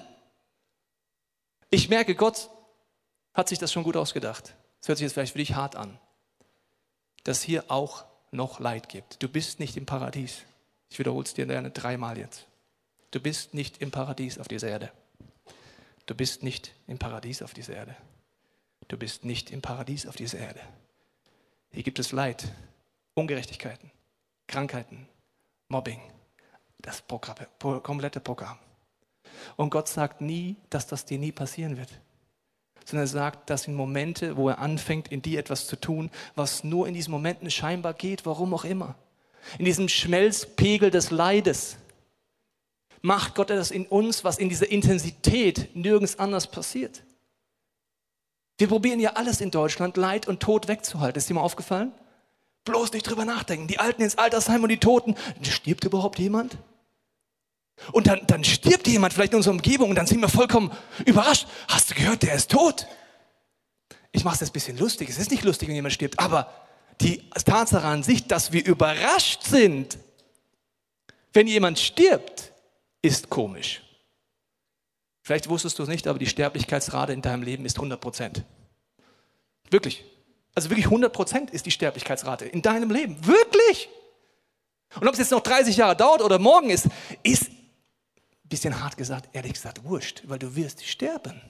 [1.70, 2.50] Ich merke, Gott
[3.34, 4.54] hat sich das schon gut ausgedacht.
[4.82, 5.98] Das hört sich jetzt vielleicht für dich hart an.
[7.24, 9.22] Dass hier auch noch Leid gibt.
[9.24, 10.42] Du bist nicht im Paradies.
[10.90, 12.46] Ich wiederhole es dir gerne dreimal jetzt.
[13.12, 14.92] Du bist nicht im Paradies auf dieser Erde.
[16.06, 17.96] Du bist nicht im Paradies auf dieser Erde.
[18.88, 20.62] Du bist nicht im Paradies auf dieser Erde.
[21.72, 22.52] Hier gibt es Leid,
[23.16, 23.92] Ungerechtigkeiten,
[24.48, 25.08] Krankheiten,
[25.68, 26.00] Mobbing.
[26.80, 27.36] Das Programm,
[27.84, 28.58] komplette Programm.
[29.56, 31.90] Und Gott sagt nie, dass das dir nie passieren wird.
[32.86, 36.64] Sondern er sagt, dass in Momente, wo er anfängt, in dir etwas zu tun, was
[36.64, 38.96] nur in diesen Momenten scheinbar geht, warum auch immer,
[39.58, 41.78] in diesem Schmelzpegel des Leides,
[43.02, 47.04] macht Gott etwas in uns, was in dieser Intensität nirgends anders passiert.
[48.58, 51.18] Wir probieren ja alles in Deutschland, Leid und Tod wegzuhalten.
[51.18, 51.92] Ist dir mal aufgefallen?
[52.66, 53.68] Bloß nicht drüber nachdenken.
[53.68, 55.16] Die Alten ins Altersheim und die Toten.
[55.42, 56.58] Stirbt überhaupt jemand?
[57.92, 60.72] Und dann, dann stirbt jemand vielleicht in unserer Umgebung und dann sind wir vollkommen
[61.06, 61.48] überrascht.
[61.68, 62.88] Hast du gehört, der ist tot?
[64.12, 65.10] Ich mache es jetzt ein bisschen lustig.
[65.10, 66.52] Es ist nicht lustig, wenn jemand stirbt, aber
[67.02, 70.00] die Tatsache an sich, dass wir überrascht sind,
[71.34, 72.52] wenn jemand stirbt,
[73.04, 73.84] ist komisch.
[75.28, 78.46] Vielleicht wusstest du es nicht, aber die Sterblichkeitsrate in deinem Leben ist 100 Prozent.
[79.70, 80.06] Wirklich.
[80.56, 83.18] Also wirklich 100 Prozent ist die Sterblichkeitsrate in deinem Leben.
[83.28, 83.90] Wirklich.
[84.96, 86.88] Und ob es jetzt noch 30 Jahre dauert oder morgen ist,
[87.24, 87.58] ist, ein
[88.48, 91.42] bisschen hart gesagt, ehrlich gesagt, wurscht, weil du wirst sterben.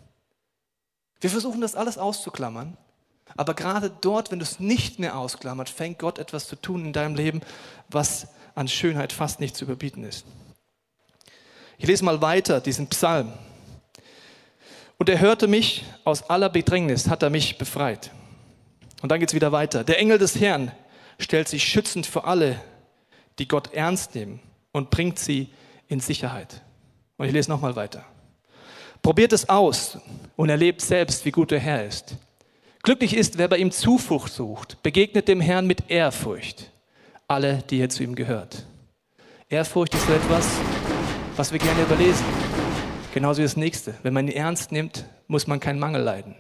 [1.21, 2.75] Wir versuchen das alles auszuklammern,
[3.35, 6.93] aber gerade dort, wenn du es nicht mehr ausklammert, fängt Gott etwas zu tun in
[6.93, 7.41] deinem Leben,
[7.89, 10.25] was an Schönheit fast nicht zu überbieten ist.
[11.77, 13.33] Ich lese mal weiter diesen Psalm.
[14.97, 18.11] Und er hörte mich, aus aller Bedrängnis hat er mich befreit.
[19.01, 19.83] Und dann geht es wieder weiter.
[19.83, 20.71] Der Engel des Herrn
[21.19, 22.59] stellt sich schützend für alle,
[23.39, 24.39] die Gott ernst nehmen
[24.71, 25.49] und bringt sie
[25.87, 26.61] in Sicherheit.
[27.17, 28.05] Und ich lese nochmal weiter.
[29.01, 29.99] Probiert es aus
[30.35, 32.15] und erlebt selbst, wie gut der Herr ist.
[32.83, 36.71] Glücklich ist, wer bei ihm Zuflucht sucht, begegnet dem Herrn mit Ehrfurcht.
[37.27, 38.65] Alle, die hier zu ihm gehört.
[39.49, 40.47] Ehrfurcht ist so etwas,
[41.35, 42.46] was wir gerne überlesen.
[43.17, 43.95] Genauso wie das nächste.
[44.03, 46.35] Wenn man ihn ernst nimmt, muss man keinen Mangel leiden.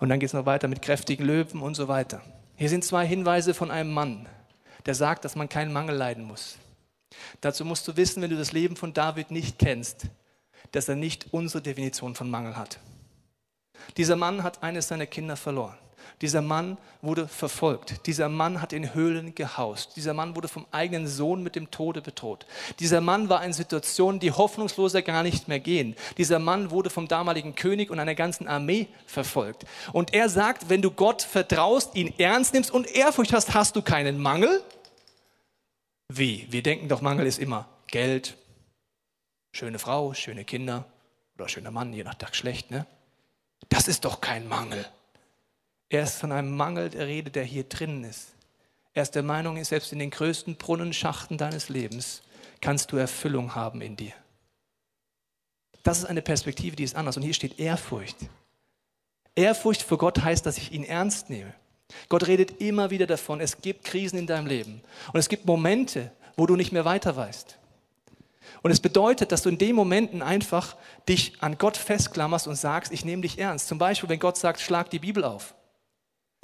[0.00, 2.22] Und dann geht es noch weiter mit kräftigen Löwen und so weiter.
[2.56, 4.28] Hier sind zwei Hinweise von einem Mann,
[4.86, 6.56] der sagt, dass man keinen Mangel leiden muss.
[7.40, 10.08] Dazu musst du wissen, wenn du das Leben von David nicht kennst,
[10.72, 12.80] dass er nicht unsere Definition von Mangel hat.
[13.96, 15.78] Dieser Mann hat eines seiner Kinder verloren.
[16.20, 18.06] Dieser Mann wurde verfolgt.
[18.06, 19.96] Dieser Mann hat in Höhlen gehaust.
[19.96, 22.46] Dieser Mann wurde vom eigenen Sohn mit dem Tode bedroht.
[22.78, 25.96] Dieser Mann war in Situationen, die hoffnungsloser gar nicht mehr gehen.
[26.18, 29.64] Dieser Mann wurde vom damaligen König und einer ganzen Armee verfolgt.
[29.92, 33.82] Und er sagt, wenn du Gott vertraust, ihn ernst nimmst und Ehrfurcht hast, hast du
[33.82, 34.62] keinen Mangel.
[36.08, 36.46] Wie?
[36.50, 38.36] Wir denken doch, Mangel ist immer Geld,
[39.52, 40.84] Schöne Frau, schöne Kinder
[41.34, 42.86] oder schöner Mann, je nach Tag schlecht, ne?
[43.68, 44.84] Das ist doch kein Mangel.
[45.90, 48.28] Er ist von einem Mangel der Rede, der hier drinnen ist.
[48.94, 52.22] Er ist der Meinung, selbst in den größten Brunnenschachten deines Lebens
[52.60, 54.12] kannst du Erfüllung haben in dir.
[55.82, 57.16] Das ist eine Perspektive, die ist anders.
[57.16, 58.16] Und hier steht Ehrfurcht.
[59.34, 61.52] Ehrfurcht vor Gott heißt, dass ich ihn ernst nehme.
[62.08, 64.82] Gott redet immer wieder davon, es gibt Krisen in deinem Leben.
[65.12, 67.58] Und es gibt Momente, wo du nicht mehr weiter weißt.
[68.62, 70.76] Und es bedeutet, dass du in den Momenten einfach
[71.08, 73.68] dich an Gott festklammerst und sagst, ich nehme dich ernst.
[73.68, 75.54] Zum Beispiel, wenn Gott sagt, schlag die Bibel auf,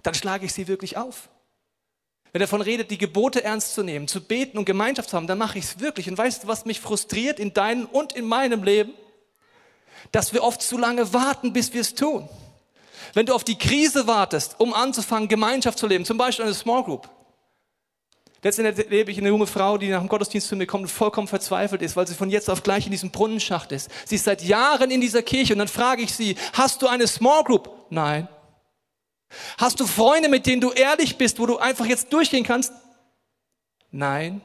[0.07, 1.29] dann schlage ich sie wirklich auf.
[2.33, 5.27] Wenn er davon redet, die Gebote ernst zu nehmen, zu beten und Gemeinschaft zu haben,
[5.27, 6.09] dann mache ich es wirklich.
[6.09, 8.93] Und weißt du, was mich frustriert in deinem und in meinem Leben?
[10.13, 12.29] Dass wir oft zu lange warten, bis wir es tun.
[13.15, 16.85] Wenn du auf die Krise wartest, um anzufangen, Gemeinschaft zu leben, zum Beispiel eine Small
[16.85, 17.09] Group.
[18.43, 21.27] Letztendlich erlebe ich eine junge Frau, die nach dem Gottesdienst zu mir kommt und vollkommen
[21.27, 23.91] verzweifelt ist, weil sie von jetzt auf gleich in diesem Brunnenschacht ist.
[24.05, 27.07] Sie ist seit Jahren in dieser Kirche und dann frage ich sie, hast du eine
[27.07, 27.71] Small Group?
[27.91, 28.29] Nein.
[29.59, 32.73] Hast du Freunde, mit denen du ehrlich bist, wo du einfach jetzt durchgehen kannst?
[33.91, 34.41] Nein.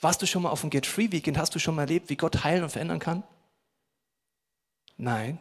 [0.00, 1.38] Warst du schon mal auf dem Get Free Weekend?
[1.38, 3.22] Hast du schon mal erlebt, wie Gott heilen und verändern kann?
[4.96, 5.38] Nein.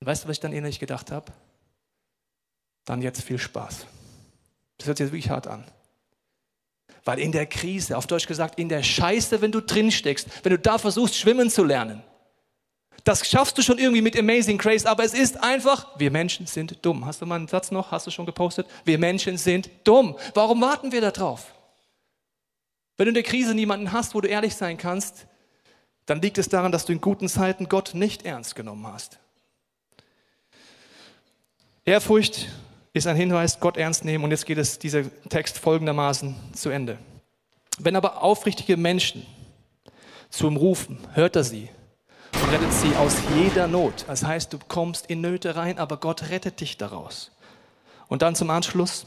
[0.00, 1.32] Und weißt du, was ich dann innerlich gedacht habe?
[2.84, 3.86] Dann jetzt viel Spaß.
[4.78, 5.64] Das hört sich jetzt wirklich hart an.
[7.04, 10.50] Weil in der Krise, auf Deutsch gesagt, in der Scheiße, wenn du drin steckst, wenn
[10.50, 12.02] du da versuchst, schwimmen zu lernen,
[13.04, 16.84] das schaffst du schon irgendwie mit Amazing Grace, aber es ist einfach, wir Menschen sind
[16.84, 17.04] dumm.
[17.04, 17.90] Hast du mal einen Satz noch?
[17.90, 18.66] Hast du schon gepostet?
[18.84, 20.16] Wir Menschen sind dumm.
[20.34, 21.52] Warum warten wir da drauf?
[22.96, 25.26] Wenn du in der Krise niemanden hast, wo du ehrlich sein kannst,
[26.06, 29.18] dann liegt es daran, dass du in guten Zeiten Gott nicht ernst genommen hast.
[31.84, 32.48] Ehrfurcht
[32.92, 34.22] ist ein Hinweis, Gott ernst nehmen.
[34.22, 36.98] Und jetzt geht es dieser Text folgendermaßen zu Ende.
[37.78, 39.26] Wenn aber aufrichtige Menschen
[40.30, 41.68] zu ihm rufen, hört er sie
[42.52, 44.04] rettet sie aus jeder Not.
[44.08, 47.30] Das heißt, du kommst in Nöte rein, aber Gott rettet dich daraus.
[48.08, 49.06] Und dann zum Anschluss,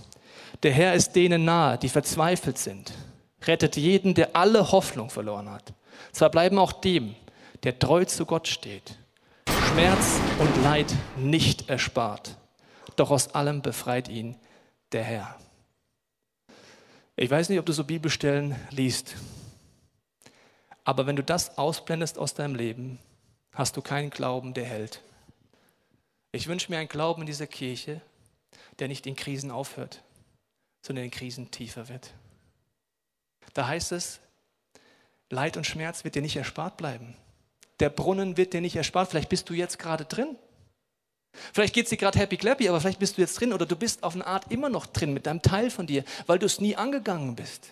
[0.64, 2.92] der Herr ist denen nahe, die verzweifelt sind,
[3.44, 5.74] rettet jeden, der alle Hoffnung verloren hat.
[6.12, 7.16] Zwar bleiben auch dem,
[7.62, 8.98] der treu zu Gott steht,
[9.48, 12.38] Schmerz und Leid nicht erspart,
[12.96, 14.38] doch aus allem befreit ihn
[14.92, 15.36] der Herr.
[17.16, 19.14] Ich weiß nicht, ob du so Bibelstellen liest,
[20.84, 22.98] aber wenn du das ausblendest aus deinem Leben,
[23.56, 25.02] hast du keinen Glauben, der hält.
[26.32, 28.02] Ich wünsche mir einen Glauben in dieser Kirche,
[28.80, 30.04] der nicht in Krisen aufhört,
[30.82, 32.14] sondern in Krisen tiefer wird.
[33.54, 34.20] Da heißt es,
[35.30, 37.16] Leid und Schmerz wird dir nicht erspart bleiben.
[37.80, 39.10] Der Brunnen wird dir nicht erspart.
[39.10, 40.38] Vielleicht bist du jetzt gerade drin.
[41.54, 43.76] Vielleicht geht es dir gerade happy clappy, aber vielleicht bist du jetzt drin oder du
[43.76, 46.62] bist auf eine Art immer noch drin mit deinem Teil von dir, weil du es
[46.62, 47.72] nie angegangen bist.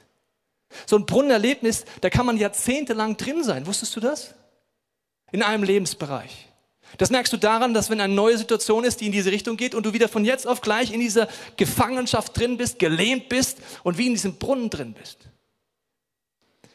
[0.86, 3.66] So ein Brunnenerlebnis, da kann man jahrzehntelang drin sein.
[3.66, 4.34] Wusstest du das?
[5.34, 6.48] In einem Lebensbereich.
[7.00, 9.74] Das merkst du daran, dass wenn eine neue Situation ist, die in diese Richtung geht
[9.74, 13.98] und du wieder von jetzt auf gleich in dieser Gefangenschaft drin bist, gelähmt bist und
[13.98, 15.18] wie in diesem Brunnen drin bist.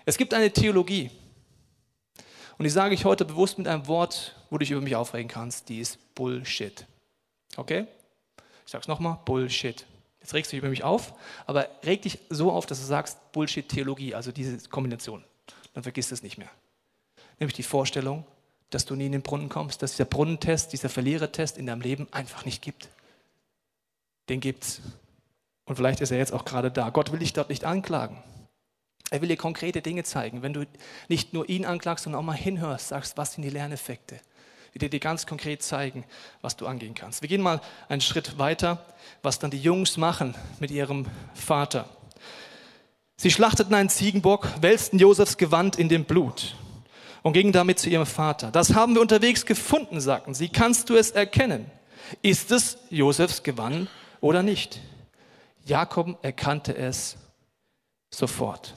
[0.05, 1.11] Es gibt eine Theologie.
[2.59, 5.29] Und die sage ich heute bewusst mit einem Wort, wo du dich über mich aufregen
[5.29, 6.85] kannst, die ist Bullshit.
[7.57, 7.87] Okay?
[8.67, 9.87] Ich sage es nochmal, Bullshit.
[10.21, 11.15] Jetzt regst du dich über mich auf,
[11.47, 15.23] aber reg dich so auf, dass du sagst Bullshit-Theologie, also diese Kombination.
[15.75, 16.51] Dann vergisst es nicht mehr.
[17.39, 18.27] Nämlich die Vorstellung,
[18.71, 22.07] dass du nie in den Brunnen kommst, dass dieser Brunnentest, dieser Verlierertest in deinem Leben
[22.11, 22.89] einfach nicht gibt.
[24.29, 24.81] Den gibt's.
[25.65, 26.91] Und vielleicht ist er jetzt auch gerade da.
[26.91, 28.23] Gott will dich dort nicht anklagen.
[29.11, 30.43] Er will dir konkrete Dinge zeigen.
[30.43, 30.67] Wenn du
[31.09, 34.21] nicht nur ihn anklagst, sondern auch mal hinhörst, sagst, was sind die Lerneffekte?
[34.73, 36.05] Will dir dir ganz konkret zeigen,
[36.43, 37.23] was du angehen kannst.
[37.23, 38.85] Wir gehen mal einen Schritt weiter,
[39.23, 41.89] was dann die Jungs machen mit ihrem Vater.
[43.17, 46.55] Sie schlachteten einen Ziegenbock, wälzten Josefs Gewand in dem Blut
[47.23, 48.51] und gingen damit zu ihrem Vater.
[48.51, 50.49] Das haben wir unterwegs gefunden, sagten sie.
[50.49, 51.71] Kannst du es erkennen?
[52.23, 53.89] Ist es Josefs Gewand
[54.21, 54.81] oder nicht?
[55.65, 57.17] Jakob erkannte es
[58.11, 58.75] sofort.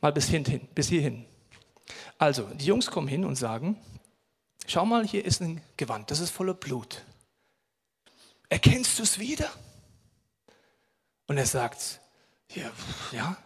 [0.00, 1.24] Mal bis, hin, bis hierhin.
[2.18, 3.76] Also, die Jungs kommen hin und sagen,
[4.66, 7.02] schau mal, hier ist ein Gewand, das ist voller Blut.
[8.48, 9.48] Erkennst du es wieder?
[11.26, 12.00] Und er sagt,
[12.54, 12.70] ja,
[13.12, 13.36] ja,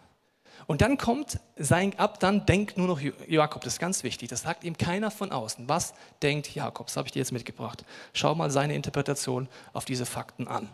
[0.67, 4.41] und dann kommt sein ab, dann denkt nur noch Jakob, das ist ganz wichtig, das
[4.41, 5.67] sagt ihm keiner von außen.
[5.69, 6.87] Was denkt Jakob?
[6.87, 7.85] Das habe ich dir jetzt mitgebracht.
[8.13, 10.67] Schau mal seine Interpretation auf diese Fakten an.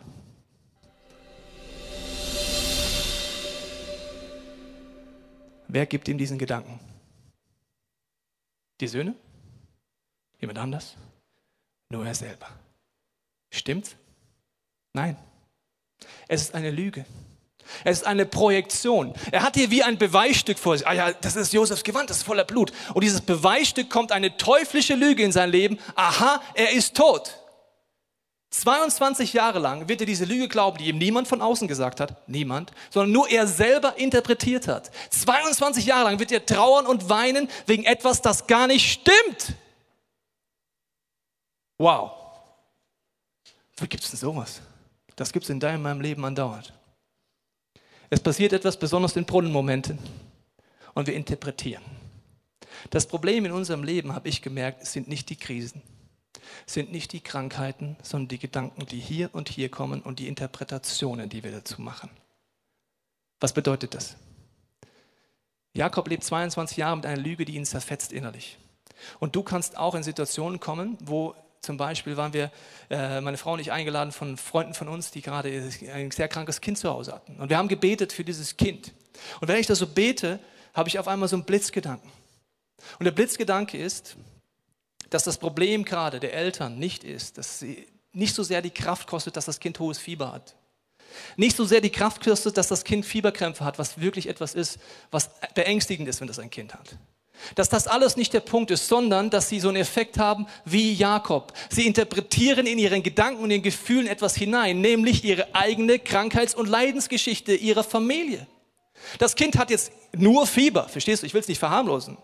[5.68, 6.80] Wer gibt ihm diesen Gedanken?
[8.80, 9.14] Die Söhne?
[10.40, 10.96] Jemand anders?
[11.88, 12.48] Nur er selber.
[13.50, 13.96] Stimmt's?
[14.92, 15.16] Nein.
[16.26, 17.06] Es ist eine Lüge.
[17.84, 19.14] Es ist eine Projektion.
[19.30, 20.86] Er hat hier wie ein Beweisstück vor sich.
[20.86, 22.72] Ah ja, das ist Josefs Gewand, das ist voller Blut.
[22.94, 25.78] Und dieses Beweisstück kommt eine teuflische Lüge in sein Leben.
[25.94, 27.38] Aha, er ist tot.
[28.54, 32.28] 22 Jahre lang wird er diese Lüge glauben, die ihm niemand von außen gesagt hat,
[32.28, 34.92] niemand, sondern nur er selber interpretiert hat.
[35.10, 39.56] 22 Jahre lang wird er trauern und weinen wegen etwas, das gar nicht stimmt.
[41.78, 42.12] Wow.
[43.76, 44.60] Wie gibt es denn sowas?
[45.16, 46.72] Das gibt es in deinem meinem Leben andauernd.
[48.14, 49.98] Es passiert etwas besonders in Brunnenmomenten
[50.94, 51.82] und wir interpretieren.
[52.90, 55.82] Das Problem in unserem Leben, habe ich gemerkt, sind nicht die Krisen,
[56.64, 61.28] sind nicht die Krankheiten, sondern die Gedanken, die hier und hier kommen und die Interpretationen,
[61.28, 62.08] die wir dazu machen.
[63.40, 64.14] Was bedeutet das?
[65.72, 68.58] Jakob lebt 22 Jahre mit einer Lüge, die ihn zerfetzt innerlich.
[69.18, 72.50] Und du kannst auch in Situationen kommen, wo zum Beispiel waren wir,
[72.90, 75.48] äh, meine Frau und ich, eingeladen von Freunden von uns, die gerade
[75.92, 77.36] ein sehr krankes Kind zu Hause hatten.
[77.40, 78.92] Und wir haben gebetet für dieses Kind.
[79.40, 80.38] Und wenn ich das so bete,
[80.74, 82.10] habe ich auf einmal so einen Blitzgedanken.
[82.98, 84.16] Und der Blitzgedanke ist,
[85.10, 89.06] dass das Problem gerade der Eltern nicht ist, dass sie nicht so sehr die Kraft
[89.06, 90.54] kostet, dass das Kind hohes Fieber hat.
[91.36, 94.78] Nicht so sehr die Kraft kostet, dass das Kind Fieberkrämpfe hat, was wirklich etwas ist,
[95.10, 96.96] was beängstigend ist, wenn das ein Kind hat.
[97.54, 100.92] Dass das alles nicht der Punkt ist, sondern dass sie so einen Effekt haben wie
[100.92, 101.52] Jakob.
[101.68, 106.68] Sie interpretieren in ihren Gedanken und ihren Gefühlen etwas hinein, nämlich ihre eigene Krankheits- und
[106.68, 108.46] Leidensgeschichte ihrer Familie.
[109.18, 111.26] Das Kind hat jetzt nur Fieber, verstehst du?
[111.26, 112.16] Ich will es nicht verharmlosen.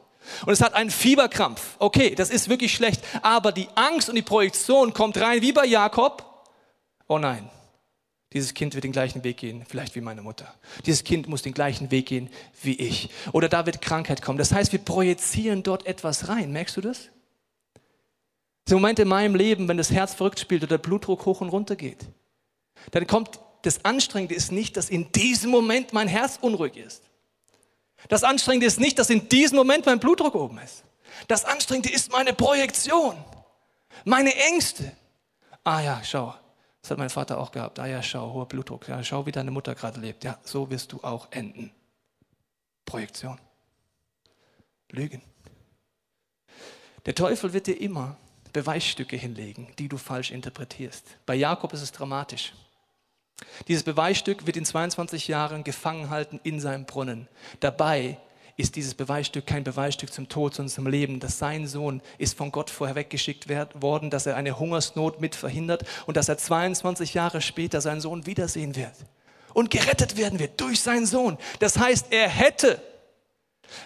[0.46, 1.76] Und es hat einen Fieberkrampf.
[1.78, 3.02] Okay, das ist wirklich schlecht.
[3.22, 6.24] Aber die Angst und die Projektion kommt rein wie bei Jakob.
[7.08, 7.50] Oh nein,
[8.32, 10.54] dieses Kind wird den gleichen Weg gehen, vielleicht wie meine Mutter.
[10.86, 12.30] Dieses Kind muss den gleichen Weg gehen
[12.62, 13.10] wie ich.
[13.32, 14.38] Oder da wird Krankheit kommen.
[14.38, 16.52] Das heißt, wir projizieren dort etwas rein.
[16.52, 17.08] Merkst du das?
[18.64, 21.48] Das Moment in meinem Leben, wenn das Herz verrückt spielt oder der Blutdruck hoch und
[21.48, 22.06] runter geht.
[22.92, 27.02] Dann kommt das Anstrengende ist nicht, dass in diesem Moment mein Herz unruhig ist.
[28.08, 30.84] Das Anstrengende ist nicht, dass in diesem Moment mein Blutdruck oben ist.
[31.28, 33.16] Das Anstrengende ist meine Projektion,
[34.04, 34.92] meine Ängste.
[35.64, 36.34] Ah ja, schau,
[36.82, 37.78] das hat mein Vater auch gehabt.
[37.78, 38.88] Ah ja, schau, hoher Blutdruck.
[38.88, 40.24] Ja, schau, wie deine Mutter gerade lebt.
[40.24, 41.72] Ja, so wirst du auch enden.
[42.86, 43.38] Projektion.
[44.90, 45.22] Lügen.
[47.06, 48.16] Der Teufel wird dir immer
[48.52, 51.04] Beweisstücke hinlegen, die du falsch interpretierst.
[51.26, 52.52] Bei Jakob ist es dramatisch.
[53.68, 57.28] Dieses Beweisstück wird ihn 22 Jahren gefangen halten in seinem Brunnen.
[57.60, 58.18] Dabei
[58.60, 62.52] ist dieses Beweisstück kein Beweisstück zum Tod, sondern zum Leben, dass sein Sohn ist von
[62.52, 67.40] Gott vorher weggeschickt worden, dass er eine Hungersnot mit verhindert und dass er 22 Jahre
[67.40, 68.94] später seinen Sohn wiedersehen wird
[69.54, 71.38] und gerettet werden wird durch seinen Sohn.
[71.58, 72.80] Das heißt, er hätte,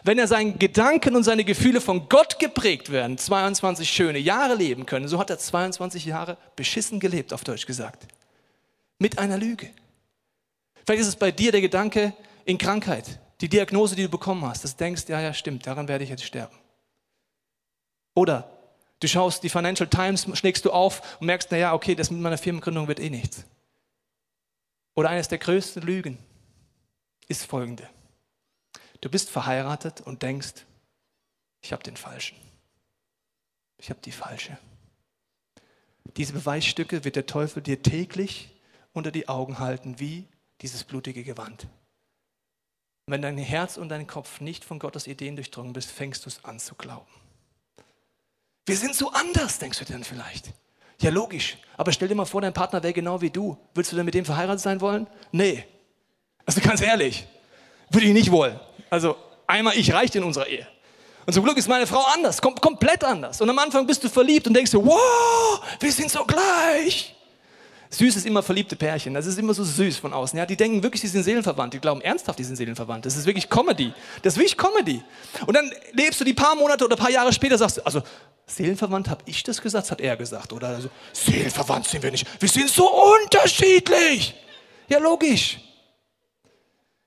[0.03, 4.87] wenn er seinen Gedanken und seine Gefühle von Gott geprägt werden, 22 schöne Jahre leben
[4.87, 5.09] können.
[5.09, 8.07] So hat er 22 Jahre beschissen gelebt, auf Deutsch gesagt.
[8.99, 9.71] Mit einer Lüge.
[10.85, 12.13] Vielleicht ist es bei dir der Gedanke
[12.45, 15.89] in Krankheit die Diagnose, die du bekommen hast, dass du denkst, ja, ja, stimmt, daran
[15.89, 16.57] werde ich jetzt sterben.
[18.15, 18.51] Oder
[19.01, 22.39] du schaust die Financial Times, schlägst du auf und merkst, naja, okay, das mit meiner
[22.39, 23.45] Firmengründung wird eh nichts.
[24.95, 26.19] Oder eines der größten Lügen
[27.27, 27.89] ist folgende.
[29.01, 30.65] Du bist verheiratet und denkst,
[31.61, 32.37] ich habe den Falschen.
[33.79, 34.57] Ich habe die Falsche.
[36.17, 38.51] Diese Beweisstücke wird der Teufel dir täglich
[38.93, 40.29] unter die Augen halten, wie
[40.61, 41.67] dieses blutige Gewand.
[43.07, 46.43] Wenn dein Herz und dein Kopf nicht von Gottes Ideen durchdrungen bist, fängst du es
[46.45, 47.07] an zu glauben.
[48.67, 50.53] Wir sind so anders, denkst du dann vielleicht.
[51.01, 51.59] Ja, logisch.
[51.77, 53.59] Aber stell dir mal vor, dein Partner wäre genau wie du.
[53.75, 55.07] Willst du denn mit dem verheiratet sein wollen?
[55.33, 55.65] Nee.
[56.47, 57.27] Also ganz ehrlich,
[57.91, 58.59] würde ich nicht wollen.
[58.89, 60.67] Also einmal ich reicht in unserer Ehe.
[61.27, 63.41] Und zum Glück ist meine Frau anders, kom komplett anders.
[63.41, 67.14] Und am Anfang bist du verliebt und denkst du, wow, wir sind so gleich.
[67.99, 69.15] Süß ist immer verliebte Pärchen.
[69.15, 70.39] Das ist immer so süß von außen.
[70.39, 71.75] Ja, die denken wirklich, sie sind seelenverwandt.
[71.75, 73.07] Die glauben ernsthaft, die sind seelenverwandt.
[73.07, 73.93] Das ist wirklich Comedy.
[74.23, 75.03] Das ist wirklich Comedy.
[75.47, 78.03] Und dann lebst du die paar Monate oder paar Jahre später, sagst du, also
[78.47, 80.53] seelenverwandt habe ich das gesagt, hat er gesagt.
[80.53, 82.27] Oder also, seelenverwandt sind wir nicht.
[82.41, 84.35] Wir sind so unterschiedlich.
[84.89, 85.61] Ja, logisch.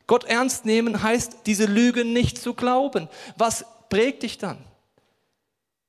[0.08, 3.10] Gott ernst nehmen heißt, diese Lüge nicht zu glauben.
[3.36, 4.63] Was prägt dich dann?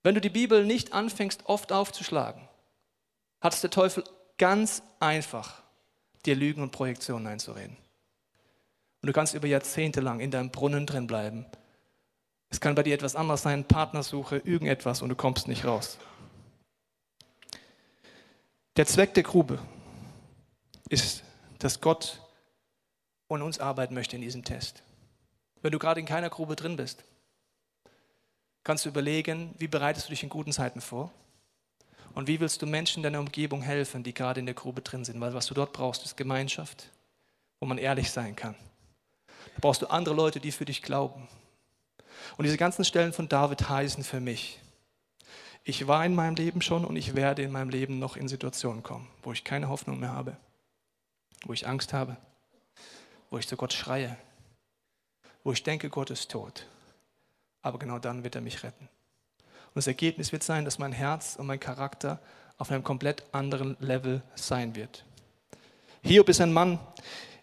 [0.03, 2.49] Wenn du die Bibel nicht anfängst, oft aufzuschlagen,
[3.41, 4.03] hat es der Teufel
[4.39, 5.63] ganz einfach,
[6.25, 7.77] dir Lügen und Projektionen einzureden.
[9.03, 11.47] Und du kannst über Jahrzehnte lang in deinem Brunnen drin bleiben.
[12.51, 15.99] Es kann bei dir etwas anderes sein, Partnersuche, irgendetwas und du kommst nicht raus.
[18.77, 19.59] Der Zweck der Grube
[20.89, 21.25] ist,
[21.59, 22.21] dass Gott
[23.27, 24.83] und uns arbeiten möchte in diesem Test.
[25.63, 27.05] Wenn du gerade in keiner Grube drin bist,
[28.65, 31.13] kannst du überlegen, wie bereitest du dich in guten Zeiten vor?
[32.19, 35.05] Und wie willst du Menschen in deiner Umgebung helfen, die gerade in der Grube drin
[35.05, 35.21] sind?
[35.21, 36.91] Weil was du dort brauchst, ist Gemeinschaft,
[37.61, 38.57] wo man ehrlich sein kann.
[39.29, 41.29] Da brauchst du andere Leute, die für dich glauben.
[42.37, 44.59] Und diese ganzen Stellen von David heißen für mich,
[45.63, 48.83] ich war in meinem Leben schon und ich werde in meinem Leben noch in Situationen
[48.83, 50.37] kommen, wo ich keine Hoffnung mehr habe,
[51.45, 52.17] wo ich Angst habe,
[53.31, 54.17] wo ich zu Gott schreie,
[55.45, 56.67] wo ich denke, Gott ist tot.
[57.63, 58.89] Aber genau dann wird er mich retten.
[59.69, 62.21] Und das Ergebnis wird sein, dass mein Herz und mein Charakter
[62.57, 65.05] auf einem komplett anderen Level sein wird.
[66.03, 66.79] Hiob ist ein Mann,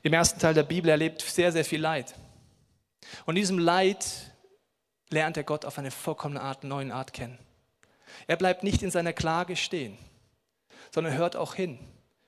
[0.03, 2.15] im ersten Teil der Bibel erlebt sehr, sehr viel Leid.
[3.25, 4.05] Und in diesem Leid
[5.09, 7.39] lernt er Gott auf eine vollkommene Art, neuen Art kennen.
[8.27, 9.97] Er bleibt nicht in seiner Klage stehen,
[10.91, 11.79] sondern hört auch hin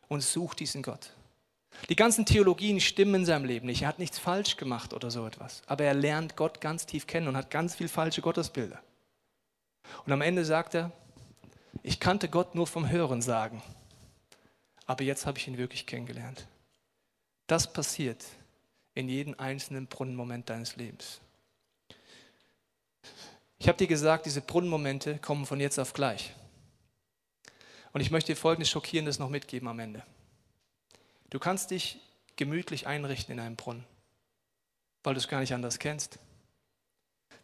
[0.07, 1.11] und sucht diesen Gott.
[1.89, 3.83] Die ganzen Theologien stimmen in seinem Leben nicht.
[3.83, 5.61] Er hat nichts falsch gemacht oder so etwas.
[5.67, 8.79] Aber er lernt Gott ganz tief kennen und hat ganz viel falsche Gottesbilder.
[10.05, 10.91] Und am Ende sagt er,
[11.83, 13.61] ich kannte Gott nur vom Hören sagen,
[14.85, 16.47] aber jetzt habe ich ihn wirklich kennengelernt.
[17.47, 18.25] Das passiert
[18.93, 21.21] in jedem einzelnen Brunnenmoment deines Lebens.
[23.59, 26.33] Ich habe dir gesagt, diese Brunnenmomente kommen von jetzt auf gleich.
[27.93, 30.03] Und ich möchte dir folgendes Schockierendes noch mitgeben am Ende.
[31.29, 31.99] Du kannst dich
[32.35, 33.83] gemütlich einrichten in einem Brunnen,
[35.03, 36.19] weil du es gar nicht anders kennst.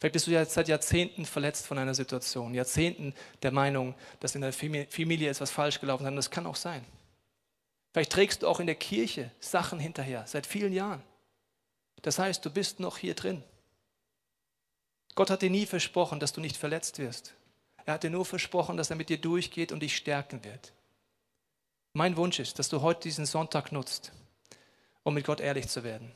[0.04, 4.42] Vielleicht bist du ja seit Jahrzehnten verletzt von einer Situation, Jahrzehnten der Meinung, dass in
[4.42, 6.16] der Familie etwas falsch gelaufen ist.
[6.16, 6.84] Das kann auch sein.
[7.94, 11.02] Vielleicht trägst du auch in der Kirche Sachen hinterher, seit vielen Jahren.
[12.02, 13.46] Das heißt, du bist noch hier drin.
[15.16, 17.34] Gott hat dir nie versprochen, dass du nicht verletzt wirst.
[17.86, 20.74] Er hat dir nur versprochen, dass er mit dir durchgeht und dich stärken wird.
[21.94, 24.12] Mein Wunsch ist, dass du heute diesen Sonntag nutzt,
[25.04, 26.12] um mit Gott ehrlich zu werden.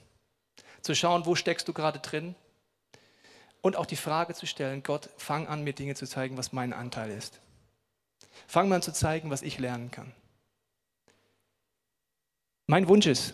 [0.82, 2.36] Zu schauen, wo steckst du gerade drin
[3.62, 6.74] und auch die Frage zu stellen, Gott, fang an, mir Dinge zu zeigen, was mein
[6.74, 7.40] Anteil ist.
[8.48, 10.12] Fang an zu zeigen, was ich lernen kann.
[12.68, 13.34] Mein Wunsch ist,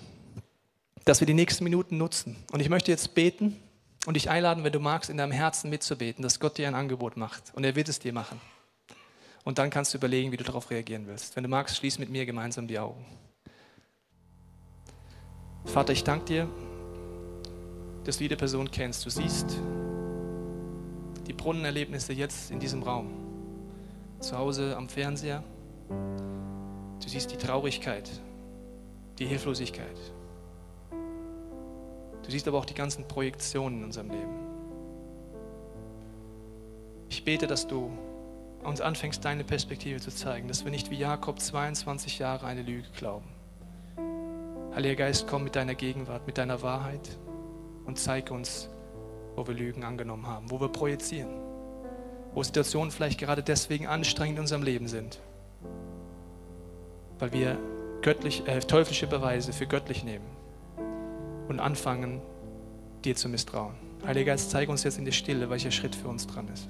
[1.05, 2.35] dass wir die nächsten Minuten nutzen.
[2.51, 3.59] Und ich möchte jetzt beten
[4.05, 7.17] und dich einladen, wenn du magst, in deinem Herzen mitzubeten, dass Gott dir ein Angebot
[7.17, 7.51] macht.
[7.55, 8.39] Und er wird es dir machen.
[9.43, 11.35] Und dann kannst du überlegen, wie du darauf reagieren willst.
[11.35, 13.05] Wenn du magst, schließ mit mir gemeinsam die Augen.
[15.65, 16.49] Vater, ich danke dir,
[18.03, 19.05] dass du jede Person kennst.
[19.05, 19.57] Du siehst
[21.27, 23.11] die Brunnenerlebnisse jetzt in diesem Raum.
[24.19, 25.43] Zu Hause am Fernseher.
[25.89, 28.09] Du siehst die Traurigkeit,
[29.19, 29.97] die Hilflosigkeit.
[32.23, 34.39] Du siehst aber auch die ganzen Projektionen in unserem Leben.
[37.09, 37.91] Ich bete, dass du
[38.63, 42.87] uns anfängst, deine Perspektive zu zeigen, dass wir nicht wie Jakob 22 Jahre eine Lüge
[42.97, 43.27] glauben.
[44.73, 47.17] Heiliger Geist, komm mit deiner Gegenwart, mit deiner Wahrheit
[47.85, 48.69] und zeig uns,
[49.35, 51.29] wo wir Lügen angenommen haben, wo wir projizieren,
[52.33, 55.19] wo Situationen vielleicht gerade deswegen anstrengend in unserem Leben sind,
[57.19, 57.57] weil wir
[58.01, 60.25] göttlich, äh, teuflische Beweise für göttlich nehmen
[61.47, 62.21] und anfangen,
[63.03, 63.75] dir zu misstrauen.
[64.05, 66.69] Heiliger Geist, zeige uns jetzt in der Stille, welcher Schritt für uns dran ist.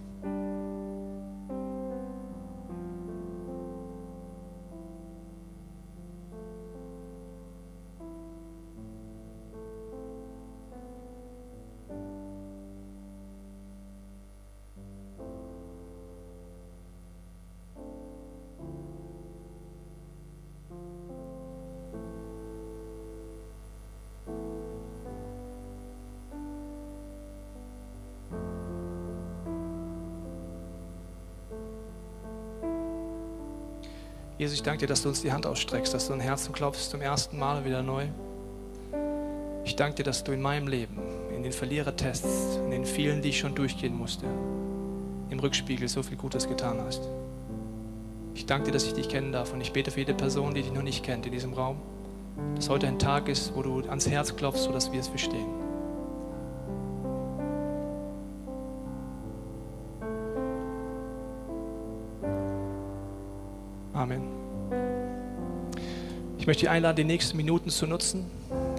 [34.44, 36.90] Jesus, ich danke dir, dass du uns die Hand ausstreckst, dass du ein Herzen klopfst
[36.90, 38.08] zum ersten Mal wieder neu.
[39.64, 41.00] Ich danke dir, dass du in meinem Leben,
[41.34, 44.26] in den Verlierertests, in den vielen, die ich schon durchgehen musste,
[45.30, 47.04] im Rückspiegel so viel Gutes getan hast.
[48.36, 50.62] Ich danke dir, dass ich dich kennen darf und ich bete für jede Person, die
[50.62, 51.78] dich noch nicht kennt in diesem Raum,
[52.58, 55.63] dass heute ein Tag ist, wo du ans Herz klopfst, sodass wir es verstehen.
[66.44, 68.26] Ich möchte dich einladen, die nächsten Minuten zu nutzen,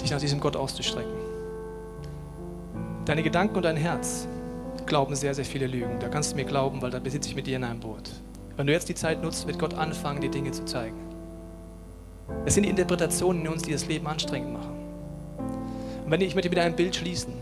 [0.02, 1.14] dich nach diesem Gott auszustrecken.
[3.06, 4.28] Deine Gedanken und dein Herz
[4.84, 5.98] glauben sehr, sehr viele Lügen.
[5.98, 8.10] Da kannst du mir glauben, weil da besitze ich mit dir in einem Boot.
[8.58, 10.98] Wenn du jetzt die Zeit nutzt, wird Gott anfangen, dir Dinge zu zeigen.
[12.44, 14.76] Es sind die Interpretationen in uns, die das Leben anstrengend machen.
[16.04, 17.32] Und wenn ich, ich möchte mit einem Bild schließen.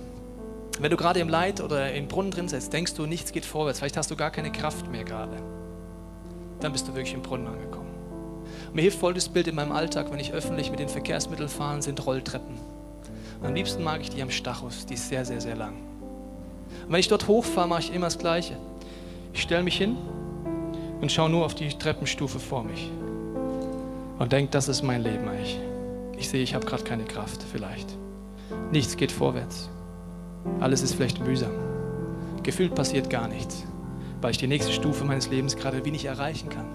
[0.78, 3.80] Wenn du gerade im Leid oder im Brunnen drin sitzt, denkst du, nichts geht vorwärts,
[3.80, 5.36] vielleicht hast du gar keine Kraft mehr gerade
[6.60, 7.91] dann bist du wirklich im Brunnen angekommen.
[8.72, 12.04] Mir hilft folgendes Bild in meinem Alltag, wenn ich öffentlich mit den Verkehrsmitteln fahre, sind
[12.04, 12.56] Rolltreppen.
[13.42, 15.74] Am liebsten mag ich die am Stachus, die ist sehr, sehr, sehr lang.
[16.86, 18.56] Und wenn ich dort hochfahre, mache ich immer das Gleiche.
[19.32, 19.96] Ich stelle mich hin
[21.00, 22.90] und schaue nur auf die Treppenstufe vor mich
[24.18, 25.58] und denke, das ist mein Leben eigentlich.
[26.16, 27.88] Ich sehe, ich habe gerade keine Kraft, vielleicht.
[28.70, 29.68] Nichts geht vorwärts.
[30.60, 31.50] Alles ist vielleicht mühsam.
[32.42, 33.64] Gefühlt passiert gar nichts,
[34.20, 36.66] weil ich die nächste Stufe meines Lebens gerade wie nicht erreichen kann.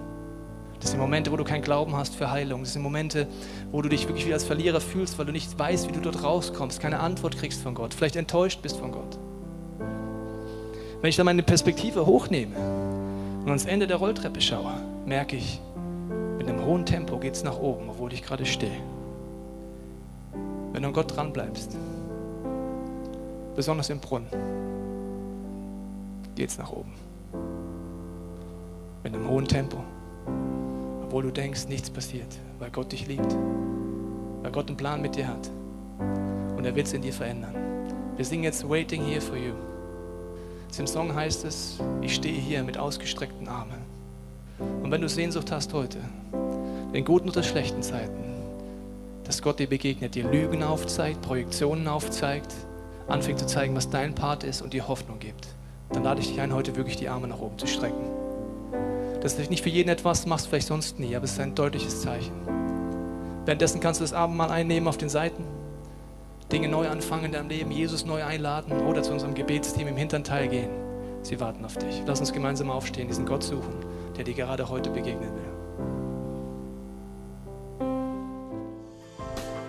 [0.80, 2.62] Das sind Momente, wo du keinen Glauben hast für Heilung.
[2.62, 3.26] Das sind Momente,
[3.72, 6.22] wo du dich wirklich wie als Verlierer fühlst, weil du nicht weißt, wie du dort
[6.22, 9.18] rauskommst, keine Antwort kriegst von Gott, vielleicht enttäuscht bist von Gott.
[11.00, 12.56] Wenn ich dann meine Perspektive hochnehme
[13.40, 14.72] und ans Ende der Rolltreppe schaue,
[15.06, 15.60] merke ich,
[16.36, 18.80] mit einem hohen Tempo geht es nach oben, obwohl ich gerade stehe.
[20.72, 21.76] Wenn du an Gott dran bleibst,
[23.56, 24.28] besonders im Brunnen,
[26.36, 26.92] geht es nach oben.
[29.02, 29.78] Mit einem hohen Tempo
[31.08, 32.26] obwohl du denkst, nichts passiert,
[32.58, 33.34] weil Gott dich liebt,
[34.42, 35.48] weil Gott einen Plan mit dir hat
[36.54, 37.54] und er will es in dir verändern.
[38.16, 39.54] Wir singen jetzt Waiting Here for You.
[40.78, 43.78] Im Song heißt es, ich stehe hier mit ausgestreckten Armen.
[44.82, 45.96] Und wenn du Sehnsucht hast heute,
[46.92, 48.34] in guten oder schlechten Zeiten,
[49.24, 52.52] dass Gott dir begegnet, dir Lügen aufzeigt, Projektionen aufzeigt,
[53.06, 55.48] anfängt zu zeigen, was dein Part ist und dir Hoffnung gibt,
[55.90, 58.17] dann lade ich dich ein, heute wirklich die Arme nach oben zu strecken.
[59.20, 61.54] Das ist nicht für jeden etwas, machst du vielleicht sonst nie, aber es ist ein
[61.54, 62.32] deutliches Zeichen.
[63.44, 65.42] Währenddessen kannst du das Abendmahl einnehmen auf den Seiten,
[66.52, 70.24] Dinge neu anfangen in deinem Leben, Jesus neu einladen oder zu unserem Gebetsteam im hinteren
[70.24, 70.70] Teil gehen.
[71.22, 72.02] Sie warten auf dich.
[72.06, 73.74] Lass uns gemeinsam aufstehen, diesen Gott suchen,
[74.16, 75.47] der dir gerade heute begegnen will.